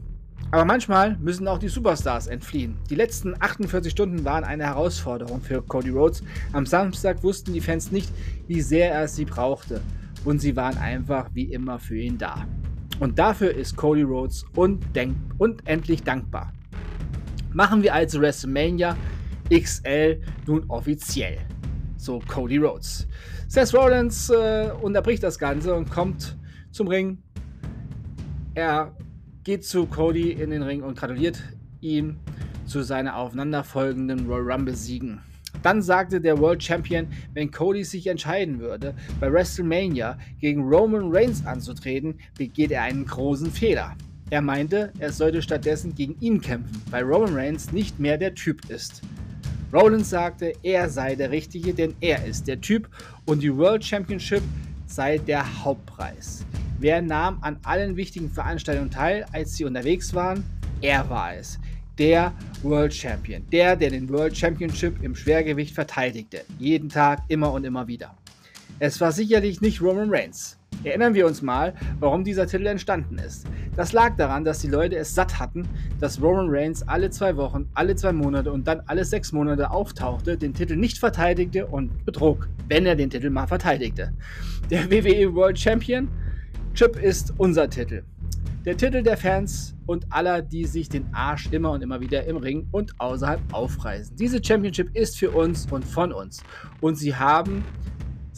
Aber 0.52 0.66
manchmal 0.66 1.18
müssen 1.18 1.48
auch 1.48 1.60
die 1.60 1.68
Superstars 1.68 2.28
entfliehen. 2.28 2.78
Die 2.90 2.96
letzten 2.96 3.36
48 3.40 3.92
Stunden 3.92 4.26
waren 4.26 4.44
eine 4.44 4.66
Herausforderung 4.66 5.42
für 5.42 5.62
Cody 5.62 5.90
Rhodes. 5.90 6.24
Am 6.54 6.66
Samstag 6.66 7.22
wussten 7.24 7.54
die 7.54 7.62
Fans 7.62 7.92
nicht, 7.92 8.12
wie 8.48 8.62
sehr 8.62 8.92
er 8.92 9.08
sie 9.08 9.26
brauchte. 9.26 9.82
Und 10.26 10.40
sie 10.40 10.56
waren 10.56 10.78
einfach 10.78 11.30
wie 11.34 11.44
immer 11.44 11.78
für 11.78 11.98
ihn 11.98 12.18
da. 12.18 12.48
Und 13.00 13.20
dafür 13.20 13.54
ist 13.54 13.76
Cody 13.76 14.02
Rhodes 14.02 14.46
unendlich 14.56 16.04
dankbar. 16.04 16.52
Machen 17.54 17.84
wir 17.84 17.94
also 17.94 18.20
WrestleMania 18.20 18.98
XL 19.52 20.22
nun 20.48 20.64
offiziell. 20.68 21.38
So 22.00 22.22
Cody 22.28 22.58
Rhodes. 22.58 23.06
Seth 23.50 23.74
Rollins 23.74 24.30
äh, 24.30 24.72
unterbricht 24.82 25.22
das 25.22 25.38
Ganze 25.38 25.76
und 25.76 25.92
kommt 25.92 26.38
zum 26.72 26.88
Ring. 26.88 27.18
Er 28.56 28.96
geht 29.44 29.66
zu 29.66 29.86
Cody 29.86 30.32
in 30.32 30.50
den 30.50 30.64
Ring 30.64 30.82
und 30.82 30.98
gratuliert 30.98 31.44
ihm 31.82 32.16
zu 32.66 32.84
seiner 32.84 33.18
aufeinanderfolgenden 33.18 34.28
Royal 34.28 34.54
Rumble 34.54 34.76
Siegen. 34.76 35.20
Dann 35.62 35.82
sagte 35.82 36.22
der 36.22 36.40
World 36.40 36.64
Champion, 36.64 37.08
wenn 37.34 37.52
Cody 37.52 37.84
sich 37.84 38.08
entscheiden 38.08 38.60
würde, 38.60 38.96
bei 39.20 39.30
WrestleMania 39.30 40.18
gegen 40.40 40.64
Roman 40.64 41.14
Reigns 41.14 41.46
anzutreten, 41.46 42.18
begeht 42.38 42.72
er 42.72 42.84
einen 42.84 43.06
großen 43.06 43.52
Fehler. 43.52 43.98
Er 44.30 44.42
meinte, 44.42 44.94
er 45.00 45.12
sollte 45.12 45.42
stattdessen 45.42 45.96
gegen 45.96 46.16
ihn 46.22 46.40
kämpfen, 46.40 46.82
weil 46.92 47.04
Roman 47.04 47.36
Reigns 47.36 47.74
nicht 47.74 48.00
mehr 48.00 48.18
der 48.18 48.36
Typ 48.36 48.70
ist. 48.70 49.02
Rollins 49.72 50.10
sagte, 50.10 50.54
er 50.64 50.90
sei 50.90 51.16
der 51.16 51.30
Richtige, 51.30 51.74
denn 51.74 51.96
er 52.02 52.26
ist 52.26 52.48
der 52.48 52.60
Typ 52.60 52.90
und 53.26 53.44
die 53.44 53.56
World 53.56 53.86
Championship 53.86 54.42
sei 54.88 55.20
der 55.20 55.64
Hauptpreis. 55.64 56.44
Wer 56.80 57.02
nahm 57.02 57.38
an 57.42 57.60
allen 57.64 57.96
wichtigen 57.96 58.32
Veranstaltungen 58.32 58.90
teil, 58.90 59.26
als 59.32 59.56
sie 59.56 59.66
unterwegs 59.66 60.14
waren? 60.14 60.44
Er 60.82 61.08
war 61.10 61.36
es. 61.36 61.60
Der 62.00 62.34
World 62.64 62.94
Champion. 62.94 63.46
Der, 63.52 63.76
der 63.76 63.92
den 63.92 64.10
World 64.10 64.36
Championship 64.36 65.04
im 65.04 65.14
Schwergewicht 65.14 65.76
verteidigte. 65.76 66.46
Jeden 66.58 66.90
Tag, 66.90 67.22
immer 67.28 67.52
und 67.52 67.64
immer 67.66 67.88
wieder. 67.88 68.16
Es 68.80 69.00
war 69.02 69.12
sicherlich 69.12 69.62
nicht 69.62 69.82
Roman 69.82 70.10
Reigns. 70.10 70.59
Erinnern 70.84 71.14
wir 71.14 71.28
uns 71.28 71.42
mal, 71.42 71.74
warum 72.00 72.24
dieser 72.24 72.48
Titel 72.48 72.66
entstanden 72.66 73.18
ist. 73.18 73.46
Das 73.76 73.92
lag 73.92 74.16
daran, 74.16 74.46
dass 74.46 74.60
die 74.60 74.70
Leute 74.70 74.96
es 74.96 75.14
satt 75.14 75.38
hatten, 75.38 75.68
dass 76.00 76.22
Roman 76.22 76.48
Reigns 76.50 76.88
alle 76.88 77.10
zwei 77.10 77.36
Wochen, 77.36 77.68
alle 77.74 77.96
zwei 77.96 78.14
Monate 78.14 78.52
und 78.52 78.66
dann 78.66 78.82
alle 78.86 79.04
sechs 79.04 79.34
Monate 79.34 79.72
auftauchte, 79.72 80.38
den 80.38 80.54
Titel 80.54 80.78
nicht 80.78 80.98
verteidigte 80.98 81.68
und 81.68 82.06
betrog, 82.06 82.48
wenn 82.70 82.86
er 82.86 82.96
den 82.96 83.10
Titel 83.10 83.30
mal 83.30 83.48
verteidigte. 83.48 84.14
Der 84.70 84.90
WWE 84.90 85.34
World 85.34 85.60
Champion 85.60 86.08
Chip 86.76 86.96
ist 86.96 87.34
unser 87.38 87.70
Titel. 87.70 88.04
Der 88.64 88.78
Titel 88.78 89.04
der 89.04 89.18
Fans 89.18 89.76
und 89.86 90.06
aller, 90.12 90.42
die 90.42 90.66
sich 90.66 90.88
den 90.88 91.06
Arsch 91.14 91.50
immer 91.52 91.72
und 91.72 91.82
immer 91.82 92.00
wieder 92.00 92.24
im 92.26 92.38
Ring 92.38 92.68
und 92.72 92.94
außerhalb 93.00 93.42
aufreißen. 93.52 94.16
Diese 94.16 94.44
Championship 94.44 94.96
ist 94.96 95.18
für 95.18 95.32
uns 95.32 95.68
und 95.72 95.84
von 95.84 96.14
uns. 96.14 96.42
Und 96.80 96.96
sie 96.96 97.16
haben 97.16 97.64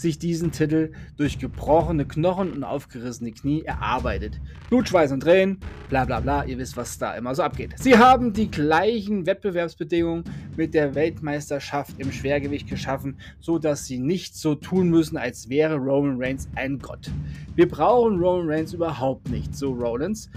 sich 0.01 0.19
diesen 0.19 0.51
Titel 0.51 0.91
durch 1.17 1.39
gebrochene 1.39 2.05
Knochen 2.05 2.51
und 2.51 2.63
aufgerissene 2.63 3.31
Knie 3.31 3.63
erarbeitet. 3.63 4.41
Blut, 4.69 4.89
Schweiß 4.89 5.11
und 5.11 5.21
Tränen, 5.21 5.59
bla 5.89 6.05
bla 6.05 6.19
bla, 6.19 6.43
ihr 6.43 6.57
wisst, 6.57 6.77
was 6.77 6.97
da 6.97 7.15
immer 7.15 7.33
so 7.35 7.43
abgeht. 7.43 7.75
Sie 7.77 7.97
haben 7.97 8.33
die 8.33 8.49
gleichen 8.49 9.25
Wettbewerbsbedingungen 9.25 10.23
mit 10.57 10.73
der 10.73 10.95
Weltmeisterschaft 10.95 11.99
im 11.99 12.11
Schwergewicht 12.11 12.67
geschaffen, 12.67 13.17
so 13.39 13.59
dass 13.59 13.85
sie 13.85 13.99
nicht 13.99 14.35
so 14.35 14.55
tun 14.55 14.89
müssen, 14.89 15.17
als 15.17 15.49
wäre 15.49 15.75
Roman 15.75 16.21
Reigns 16.21 16.49
ein 16.55 16.79
Gott. 16.79 17.11
Wir 17.55 17.67
brauchen 17.67 18.19
Roman 18.19 18.49
Reigns 18.49 18.73
überhaupt 18.73 19.29
nicht, 19.29 19.55
so 19.55 19.71
Rollins. 19.71 20.29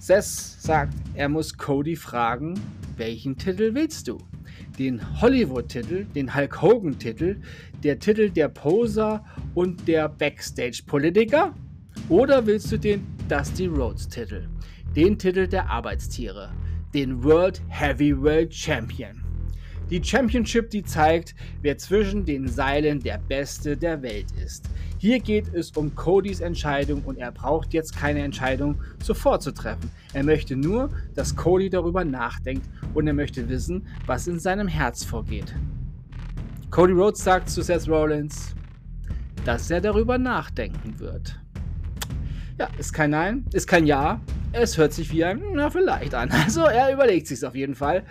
Seth 0.00 0.24
sagt, 0.24 0.94
er 1.14 1.28
muss 1.28 1.56
Cody 1.56 1.94
fragen, 1.94 2.58
welchen 2.96 3.36
Titel 3.36 3.74
willst 3.74 4.08
du? 4.08 4.18
Den 4.78 5.00
Hollywood-Titel, 5.20 6.06
den 6.14 6.34
Hulk 6.34 6.62
Hogan-Titel, 6.62 7.36
der 7.84 7.98
Titel 7.98 8.30
der 8.30 8.48
Poser 8.48 9.24
und 9.54 9.86
der 9.86 10.08
Backstage-Politiker? 10.08 11.54
Oder 12.08 12.46
willst 12.46 12.72
du 12.72 12.78
den 12.78 13.06
Dusty 13.28 13.66
Rhodes-Titel, 13.66 14.48
den 14.96 15.18
Titel 15.18 15.46
der 15.46 15.68
Arbeitstiere, 15.68 16.50
den 16.94 17.22
World 17.22 17.60
Heavyweight 17.68 18.54
Champion? 18.54 19.22
Die 19.90 20.02
Championship, 20.02 20.70
die 20.70 20.82
zeigt, 20.82 21.34
wer 21.60 21.76
zwischen 21.76 22.24
den 22.24 22.48
Seilen 22.48 22.98
der 23.00 23.18
Beste 23.18 23.76
der 23.76 24.00
Welt 24.00 24.32
ist. 24.42 24.70
Hier 25.02 25.18
geht 25.18 25.52
es 25.52 25.72
um 25.72 25.96
Codys 25.96 26.38
Entscheidung 26.38 27.02
und 27.02 27.18
er 27.18 27.32
braucht 27.32 27.74
jetzt 27.74 27.96
keine 27.96 28.22
Entscheidung 28.22 28.80
sofort 29.02 29.42
zu 29.42 29.52
treffen. 29.52 29.90
Er 30.12 30.22
möchte 30.22 30.54
nur, 30.54 30.90
dass 31.16 31.34
Cody 31.34 31.68
darüber 31.68 32.04
nachdenkt 32.04 32.68
und 32.94 33.08
er 33.08 33.12
möchte 33.12 33.48
wissen, 33.48 33.84
was 34.06 34.28
in 34.28 34.38
seinem 34.38 34.68
Herz 34.68 35.02
vorgeht. 35.02 35.56
Cody 36.70 36.92
Rhodes 36.92 37.24
sagt 37.24 37.50
zu 37.50 37.62
Seth 37.62 37.88
Rollins, 37.88 38.54
dass 39.44 39.68
er 39.72 39.80
darüber 39.80 40.18
nachdenken 40.18 40.96
wird. 41.00 41.36
Ja, 42.60 42.68
ist 42.78 42.92
kein 42.92 43.10
Nein, 43.10 43.44
ist 43.52 43.66
kein 43.66 43.86
Ja. 43.86 44.20
Es 44.52 44.78
hört 44.78 44.92
sich 44.92 45.10
wie 45.12 45.24
ein, 45.24 45.42
na, 45.54 45.68
vielleicht 45.68 46.14
an. 46.14 46.30
Also 46.44 46.60
er 46.60 46.92
überlegt 46.92 47.26
sich 47.26 47.44
auf 47.44 47.56
jeden 47.56 47.74
Fall. 47.74 48.04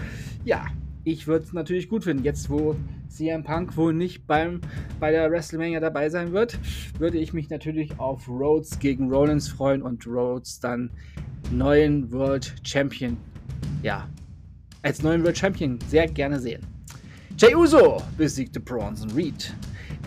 Ja, 0.44 0.66
ich 1.06 1.26
würde 1.26 1.46
es 1.46 1.54
natürlich 1.54 1.88
gut 1.88 2.04
finden. 2.04 2.26
Jetzt, 2.26 2.50
wo 2.50 2.76
CM 3.12 3.44
Punk 3.44 3.76
wohl 3.76 3.94
nicht 3.94 4.26
beim, 4.26 4.62
bei 5.00 5.12
der 5.12 5.30
WrestleMania 5.30 5.80
dabei 5.80 6.10
sein 6.10 6.32
wird, 6.32 6.58
würde 6.98 7.18
ich 7.18 7.34
mich 7.34 7.50
natürlich 7.50 8.00
auf 8.00 8.28
Rhodes 8.28 8.80
gegen 8.80 9.12
Rollins 9.12 9.50
freuen 9.50 9.82
und 9.82 10.08
Rhodes 10.08 10.60
dann 10.60 10.90
neuen 11.52 12.12
World 12.12 12.56
Champion, 12.64 13.18
ja, 13.84 14.08
als 14.82 15.04
neuen 15.04 15.24
World 15.24 15.38
Champion 15.38 15.78
sehr 15.88 16.08
gerne 16.08 16.40
sehen. 16.40 16.66
Jay 17.38 17.54
Uso 17.56 18.02
besiegte 18.18 18.60
Bronson 18.60 19.12
Reed. 19.12 19.54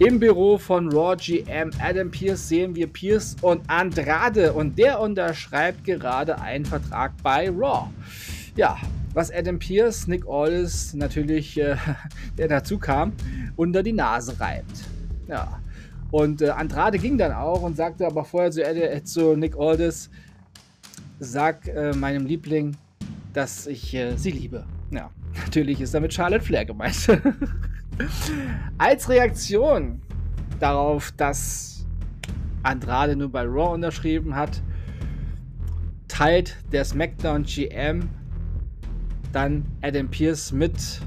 Im 0.01 0.19
Büro 0.19 0.59
von 0.59 0.91
Raw 0.91 1.17
GM 1.17 1.71
Adam 1.81 2.11
Pierce 2.11 2.49
sehen 2.49 2.75
wir 2.75 2.89
Pierce 2.89 3.37
und 3.43 3.63
Andrade 3.69 4.53
und 4.53 4.77
der 4.79 4.99
unterschreibt 5.01 5.85
gerade 5.85 6.41
einen 6.41 6.65
Vertrag 6.65 7.13
bei 7.23 7.49
Raw. 7.49 7.91
Ja, 8.57 8.77
was 9.15 9.31
Adam 9.31 9.59
Pierce, 9.59 10.09
Nick 10.09 10.27
Aldis 10.29 10.93
natürlich, 10.95 11.59
äh, 11.59 11.77
der 12.39 12.49
dazu 12.49 12.79
kam, 12.79 13.13
unter 13.57 13.83
die 13.83 13.93
Nase 13.93 14.39
reibt. 14.39 14.85
Ja. 15.29 15.61
Und 16.11 16.43
äh, 16.43 16.51
Andrade 16.51 16.99
ging 16.99 17.19
dann 17.19 17.33
auch 17.33 17.63
und 17.63 17.77
sagte 17.77 18.07
aber 18.07 18.25
vorher 18.25 18.51
zu, 18.51 18.63
äh, 18.63 19.03
zu 19.03 19.37
Nick 19.37 19.57
Aldis, 19.57 20.11
sag 21.19 21.67
äh, 21.69 21.93
meinem 21.93 22.27
Liebling, 22.27 22.77
dass 23.33 23.67
ich 23.67 23.95
äh, 23.95 24.17
sie 24.17 24.31
liebe. 24.31 24.65
Ja. 24.91 25.11
Natürlich 25.45 25.81
ist 25.81 25.95
damit 25.95 26.13
Charlotte 26.13 26.45
Flair 26.45 26.65
gemeint. 26.65 27.09
Als 28.79 29.09
Reaktion 29.09 30.03
darauf, 30.61 31.13
dass 31.13 31.87
Andrade 32.63 33.17
nur 33.17 33.31
bei 33.31 33.43
Raw 33.43 33.75
unterschrieben 33.75 34.35
hat, 34.35 34.63
teilt 36.09 36.57
der 36.73 36.85
SmackDown 36.85 37.45
GM 37.45 38.09
dann 39.35 39.65
Adam 39.83 40.09
Pierce 40.09 40.53
mit 40.53 41.01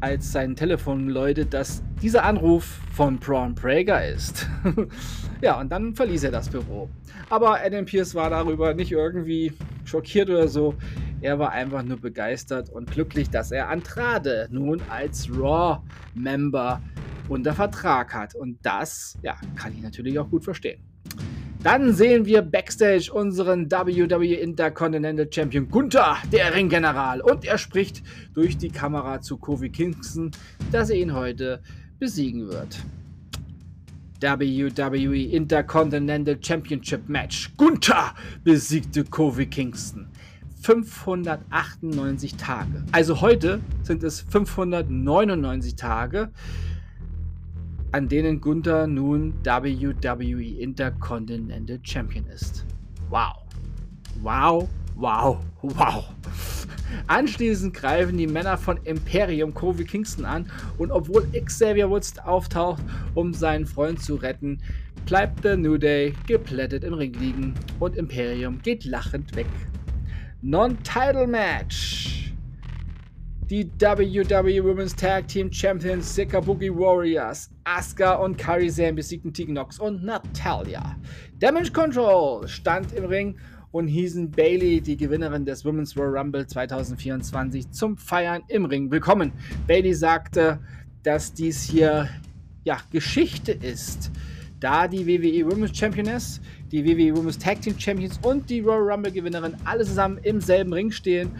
als 0.00 0.32
sein 0.32 0.56
Telefon 0.56 1.08
läutet, 1.08 1.54
dass 1.54 1.82
dieser 2.02 2.24
Anruf 2.24 2.64
von 2.92 3.18
Braun 3.18 3.54
Prager 3.54 4.06
ist. 4.06 4.48
ja, 5.40 5.58
und 5.60 5.70
dann 5.70 5.94
verließ 5.94 6.24
er 6.24 6.30
das 6.30 6.48
Büro. 6.48 6.88
Aber 7.30 7.60
Adam 7.60 7.84
Pierce 7.84 8.14
war 8.14 8.30
darüber 8.30 8.74
nicht 8.74 8.92
irgendwie 8.92 9.52
schockiert 9.84 10.28
oder 10.28 10.48
so. 10.48 10.74
Er 11.20 11.38
war 11.38 11.52
einfach 11.52 11.82
nur 11.82 11.98
begeistert 11.98 12.68
und 12.68 12.90
glücklich, 12.90 13.30
dass 13.30 13.50
er 13.50 13.68
Andrade 13.68 14.48
nun 14.50 14.82
als 14.90 15.28
Raw-Member 15.30 16.82
unter 17.28 17.54
Vertrag 17.54 18.14
hat. 18.14 18.34
Und 18.34 18.58
das, 18.62 19.18
ja, 19.22 19.36
kann 19.56 19.72
ich 19.72 19.82
natürlich 19.82 20.18
auch 20.18 20.28
gut 20.28 20.44
verstehen. 20.44 20.82
Dann 21.64 21.94
sehen 21.94 22.26
wir 22.26 22.42
backstage 22.42 23.10
unseren 23.10 23.70
WWE 23.70 24.34
Intercontinental 24.34 25.26
Champion 25.32 25.66
Gunther, 25.70 26.18
der 26.30 26.54
Ringgeneral. 26.54 27.22
Und 27.22 27.46
er 27.46 27.56
spricht 27.56 28.02
durch 28.34 28.58
die 28.58 28.68
Kamera 28.68 29.22
zu 29.22 29.38
Kofi 29.38 29.70
Kingston, 29.70 30.30
dass 30.70 30.90
er 30.90 30.96
ihn 30.96 31.14
heute 31.14 31.62
besiegen 31.98 32.48
wird. 32.48 32.84
WWE 34.20 35.22
Intercontinental 35.22 36.36
Championship 36.38 37.08
Match. 37.08 37.50
Gunther 37.56 38.14
besiegte 38.42 39.02
Kofi 39.02 39.46
Kingston. 39.46 40.08
598 40.60 42.36
Tage. 42.36 42.84
Also 42.92 43.22
heute 43.22 43.60
sind 43.84 44.02
es 44.04 44.20
599 44.20 45.76
Tage 45.76 46.30
an 47.94 48.08
denen 48.08 48.40
Gunther 48.40 48.88
nun 48.88 49.34
WWE 49.44 50.58
Intercontinental 50.58 51.78
Champion 51.84 52.26
ist. 52.26 52.66
Wow. 53.08 53.36
Wow, 54.20 54.68
wow, 54.96 55.38
wow. 55.62 56.12
Anschließend 57.06 57.72
greifen 57.72 58.18
die 58.18 58.26
Männer 58.26 58.58
von 58.58 58.78
Imperium 58.82 59.54
Kofi 59.54 59.84
Kingston 59.84 60.24
an 60.24 60.50
und 60.76 60.90
obwohl 60.90 61.24
Xavier 61.44 61.88
Woods 61.88 62.18
auftaucht, 62.18 62.82
um 63.14 63.32
seinen 63.32 63.64
Freund 63.64 64.02
zu 64.02 64.16
retten, 64.16 64.58
bleibt 65.06 65.44
der 65.44 65.56
New 65.56 65.78
Day 65.78 66.14
geplättet 66.26 66.82
im 66.82 66.94
Ring 66.94 67.12
liegen 67.12 67.54
und 67.78 67.94
Imperium 67.94 68.60
geht 68.60 68.84
lachend 68.84 69.36
weg. 69.36 69.46
Non-Title 70.42 71.28
Match. 71.28 72.23
Die 73.50 73.70
WWE 73.78 74.64
Women's 74.64 74.96
Tag 74.96 75.28
Team 75.28 75.52
Champions 75.52 76.14
Sika 76.14 76.40
Boogie 76.40 76.70
Warriors, 76.70 77.50
Asuka 77.64 78.14
und 78.14 78.38
Kairi 78.38 78.70
Sane 78.70 78.94
besiegten 78.94 79.34
Tegan 79.34 79.52
Nox 79.52 79.78
und 79.78 80.02
Natalia. 80.02 80.96
Damage 81.40 81.70
Control 81.70 82.48
stand 82.48 82.94
im 82.94 83.04
Ring 83.04 83.36
und 83.70 83.86
hießen 83.88 84.30
Bailey, 84.30 84.80
die 84.80 84.96
Gewinnerin 84.96 85.44
des 85.44 85.62
Women's 85.62 85.94
Royal 85.94 86.16
Rumble 86.16 86.46
2024, 86.46 87.70
zum 87.70 87.98
Feiern 87.98 88.42
im 88.48 88.64
Ring 88.64 88.90
willkommen. 88.90 89.30
Bailey 89.66 89.92
sagte, 89.92 90.58
dass 91.02 91.34
dies 91.34 91.62
hier 91.64 92.08
ja 92.64 92.78
Geschichte 92.90 93.52
ist, 93.52 94.10
da 94.58 94.88
die 94.88 95.06
WWE 95.06 95.50
Women's 95.50 95.76
Championess, 95.76 96.40
die 96.72 96.82
WWE 96.82 97.14
Women's 97.14 97.38
Tag 97.38 97.60
Team 97.60 97.78
Champions 97.78 98.18
und 98.22 98.48
die 98.48 98.60
Royal 98.60 98.90
Rumble 98.90 99.12
Gewinnerin 99.12 99.54
alle 99.66 99.84
zusammen 99.84 100.18
im 100.22 100.40
selben 100.40 100.72
Ring 100.72 100.90
stehen 100.90 101.30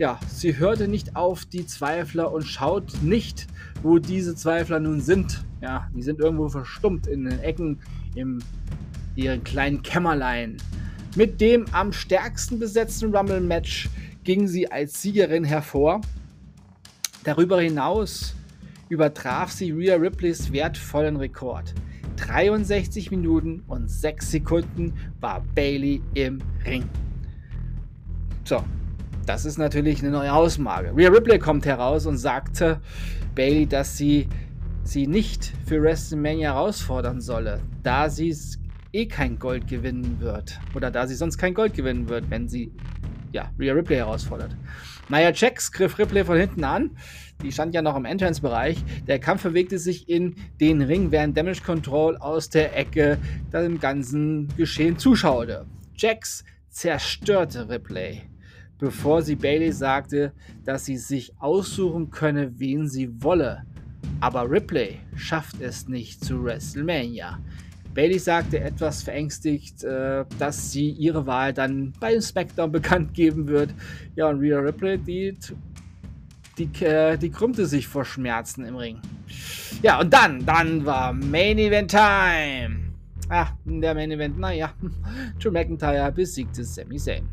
ja, 0.00 0.18
sie 0.26 0.56
hörte 0.56 0.88
nicht 0.88 1.14
auf 1.14 1.44
die 1.44 1.66
Zweifler 1.66 2.32
und 2.32 2.44
schaut 2.44 3.02
nicht, 3.02 3.46
wo 3.82 3.98
diese 3.98 4.34
Zweifler 4.34 4.80
nun 4.80 5.02
sind. 5.02 5.44
Ja, 5.60 5.90
die 5.94 6.00
sind 6.00 6.20
irgendwo 6.20 6.48
verstummt 6.48 7.06
in 7.06 7.26
den 7.26 7.38
Ecken 7.40 7.80
in 8.14 8.42
ihren 9.14 9.44
kleinen 9.44 9.82
Kämmerlein. 9.82 10.56
Mit 11.16 11.38
dem 11.42 11.66
am 11.72 11.92
stärksten 11.92 12.58
besetzten 12.58 13.14
Rumble-Match 13.14 13.90
ging 14.24 14.48
sie 14.48 14.72
als 14.72 15.02
Siegerin 15.02 15.44
hervor. 15.44 16.00
Darüber 17.24 17.60
hinaus 17.60 18.34
übertraf 18.88 19.52
sie 19.52 19.70
Rhea 19.70 19.96
Ripleys 19.96 20.50
wertvollen 20.50 21.16
Rekord. 21.16 21.74
63 22.16 23.10
Minuten 23.10 23.64
und 23.66 23.90
6 23.90 24.30
Sekunden 24.30 24.94
war 25.20 25.44
Bailey 25.54 26.00
im 26.14 26.38
Ring. 26.64 26.88
So, 28.44 28.64
das 29.30 29.44
ist 29.44 29.58
natürlich 29.58 30.00
eine 30.00 30.10
neue 30.10 30.32
Hausmarke. 30.32 30.92
Rhea 30.92 31.08
Ripley 31.08 31.38
kommt 31.38 31.64
heraus 31.64 32.04
und 32.04 32.18
sagte 32.18 32.80
Bailey, 33.36 33.64
dass 33.64 33.96
sie 33.96 34.28
sie 34.82 35.06
nicht 35.06 35.52
für 35.66 35.80
WrestleMania 35.80 36.52
herausfordern 36.52 37.20
solle, 37.20 37.60
da 37.84 38.10
sie 38.10 38.36
eh 38.92 39.06
kein 39.06 39.38
Gold 39.38 39.68
gewinnen 39.68 40.16
wird. 40.18 40.58
Oder 40.74 40.90
da 40.90 41.06
sie 41.06 41.14
sonst 41.14 41.38
kein 41.38 41.54
Gold 41.54 41.74
gewinnen 41.74 42.08
wird, 42.08 42.28
wenn 42.28 42.48
sie 42.48 42.72
ja, 43.30 43.52
Rhea 43.56 43.72
Ripley 43.72 43.98
herausfordert. 43.98 44.56
Nia 45.08 45.30
Jax 45.30 45.70
griff 45.70 45.96
Ripley 46.00 46.24
von 46.24 46.36
hinten 46.36 46.64
an. 46.64 46.90
Die 47.40 47.52
stand 47.52 47.72
ja 47.72 47.82
noch 47.82 47.94
im 47.94 48.06
Entrance-Bereich. 48.06 48.78
Der 49.06 49.20
Kampf 49.20 49.44
bewegte 49.44 49.78
sich 49.78 50.08
in 50.08 50.34
den 50.60 50.82
Ring, 50.82 51.12
während 51.12 51.36
Damage 51.36 51.62
Control 51.64 52.16
aus 52.16 52.50
der 52.50 52.76
Ecke 52.76 53.16
dem 53.52 53.78
ganzen 53.78 54.48
Geschehen 54.56 54.98
zuschaute. 54.98 55.66
Jax 55.94 56.42
zerstörte 56.68 57.68
Ripley 57.68 58.22
bevor 58.80 59.22
sie 59.22 59.36
Bailey 59.36 59.72
sagte, 59.72 60.32
dass 60.64 60.86
sie 60.86 60.96
sich 60.96 61.32
aussuchen 61.38 62.10
könne, 62.10 62.58
wen 62.58 62.88
sie 62.88 63.22
wolle. 63.22 63.64
Aber 64.20 64.50
Ripley 64.50 64.98
schafft 65.14 65.60
es 65.60 65.86
nicht 65.88 66.24
zu 66.24 66.42
WrestleMania. 66.42 67.38
Bailey 67.94 68.18
sagte 68.18 68.60
etwas 68.60 69.02
verängstigt, 69.02 69.82
äh, 69.84 70.24
dass 70.38 70.72
sie 70.72 70.90
ihre 70.90 71.26
Wahl 71.26 71.52
dann 71.52 71.92
bei 72.00 72.20
SmackDown 72.20 72.72
bekannt 72.72 73.14
geben 73.14 73.48
wird. 73.48 73.74
Ja, 74.16 74.28
und 74.28 74.40
Rhea 74.40 74.58
Ripley, 74.58 74.98
die, 74.98 75.36
die, 76.56 76.84
äh, 76.84 77.16
die 77.16 77.30
krümmte 77.30 77.66
sich 77.66 77.86
vor 77.86 78.04
Schmerzen 78.04 78.64
im 78.64 78.76
Ring. 78.76 79.00
Ja, 79.82 80.00
und 80.00 80.12
dann, 80.12 80.44
dann 80.44 80.84
war 80.84 81.12
Main 81.12 81.58
Event 81.58 81.90
Time. 81.90 82.90
Ah, 83.28 83.48
der 83.64 83.94
Main 83.94 84.10
Event, 84.10 84.38
naja, 84.38 84.72
Drew 85.40 85.50
McIntyre 85.50 86.12
besiegte 86.12 86.64
Sami 86.64 86.96
Zayn. 86.96 87.28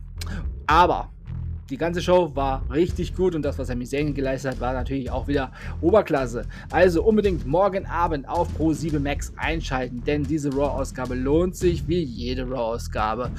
Aber 0.67 1.11
die 1.69 1.77
ganze 1.77 2.01
Show 2.01 2.35
war 2.35 2.63
richtig 2.71 3.15
gut 3.15 3.35
und 3.35 3.41
das, 3.41 3.57
was 3.57 3.67
Sami 3.67 3.85
Zayn 3.85 4.13
geleistet 4.13 4.53
hat, 4.53 4.59
war 4.61 4.73
natürlich 4.73 5.11
auch 5.11 5.27
wieder 5.27 5.51
Oberklasse. 5.81 6.45
Also 6.71 7.03
unbedingt 7.03 7.45
morgen 7.45 7.85
Abend 7.85 8.27
auf 8.27 8.47
Pro7 8.57 8.99
Max 8.99 9.33
einschalten, 9.37 10.03
denn 10.05 10.23
diese 10.23 10.49
Raw-Ausgabe 10.53 11.15
lohnt 11.15 11.55
sich 11.55 11.87
wie 11.87 12.01
jede 12.01 12.49
Raw-Ausgabe. 12.49 13.31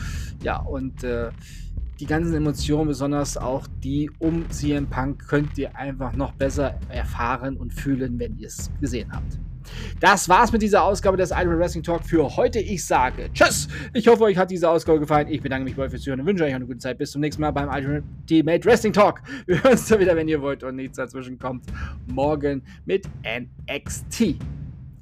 Ja, 0.43 0.59
und 0.61 1.03
äh, 1.05 1.31
die 2.01 2.07
ganzen 2.07 2.35
Emotionen, 2.35 2.89
besonders 2.89 3.37
auch 3.37 3.67
die 3.83 4.11
um 4.19 4.49
CM 4.51 4.87
Punk, 4.87 5.27
könnt 5.27 5.59
ihr 5.59 5.75
einfach 5.77 6.15
noch 6.15 6.33
besser 6.33 6.79
erfahren 6.89 7.57
und 7.57 7.73
fühlen, 7.73 8.19
wenn 8.19 8.39
ihr 8.39 8.49
es 8.49 8.71
gesehen 8.81 9.11
habt. 9.13 9.39
Das 10.01 10.29
war's 10.29 10.53
mit 10.53 10.63
dieser 10.63 10.83
Ausgabe 10.83 11.17
des 11.17 11.31
Iron 11.31 11.59
Wrestling 11.59 11.83
Talk 11.83 12.05
für 12.05 12.37
heute. 12.37 12.59
Ich 12.59 12.85
sage 12.85 13.31
Tschüss. 13.33 13.69
Ich 13.93 14.07
hoffe, 14.09 14.25
euch 14.25 14.37
hat 14.37 14.51
diese 14.51 14.69
Ausgabe 14.69 15.01
gefallen. 15.01 15.29
Ich 15.29 15.43
bedanke 15.43 15.65
mich 15.65 15.77
bei 15.77 15.85
euch 15.85 15.91
fürs 15.91 16.03
Zuhören 16.03 16.21
und 16.21 16.27
wünsche 16.27 16.45
euch 16.45 16.55
eine 16.55 16.67
gute 16.67 16.79
Zeit. 16.79 16.99
Bis 16.99 17.11
zum 17.13 17.21
nächsten 17.21 17.43
Mal 17.43 17.51
beim 17.51 17.69
Ultimate 17.69 18.65
Wrestling 18.65 18.93
Talk. 18.93 19.23
Wir 19.47 19.63
hören 19.63 19.73
uns 19.73 19.87
da 19.89 19.99
wieder, 19.99 20.17
wenn 20.17 20.29
ihr 20.29 20.41
wollt 20.41 20.63
und 20.63 20.77
nichts 20.77 20.97
dazwischen 20.97 21.39
kommt. 21.39 21.65
Morgen 22.07 22.63
mit 22.85 23.07
NXT. 23.25 24.37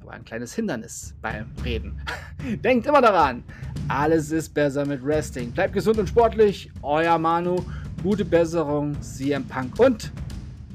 Aber 0.01 0.11
ein 0.11 0.25
kleines 0.25 0.53
Hindernis 0.53 1.15
beim 1.21 1.51
Reden. 1.63 2.01
Denkt 2.63 2.87
immer 2.87 3.01
daran, 3.01 3.43
alles 3.87 4.31
ist 4.31 4.53
besser 4.53 4.85
mit 4.85 5.05
Wrestling. 5.05 5.51
Bleibt 5.51 5.73
gesund 5.73 5.97
und 5.99 6.07
sportlich. 6.07 6.71
Euer 6.81 7.17
Manu. 7.17 7.57
Gute 8.03 8.23
Besserung, 8.23 8.95
CM 9.01 9.45
Punk 9.47 9.79
und 9.79 10.11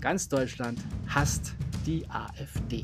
ganz 0.00 0.28
Deutschland 0.28 0.80
hasst 1.06 1.54
die 1.86 2.04
AfD. 2.10 2.82